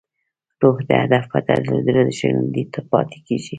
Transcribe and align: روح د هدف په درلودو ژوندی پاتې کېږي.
روح 0.61 0.77
د 0.89 0.91
هدف 1.03 1.23
په 1.33 1.39
درلودو 1.47 1.93
ژوندی 2.17 2.63
پاتې 2.91 3.17
کېږي. 3.25 3.49